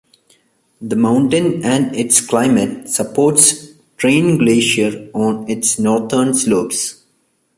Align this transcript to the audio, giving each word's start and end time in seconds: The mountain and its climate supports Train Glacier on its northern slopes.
The 0.81 0.95
mountain 0.95 1.63
and 1.63 1.95
its 1.95 2.21
climate 2.25 2.89
supports 2.89 3.67
Train 3.97 4.39
Glacier 4.39 5.11
on 5.13 5.47
its 5.47 5.77
northern 5.77 6.33
slopes. 6.33 7.03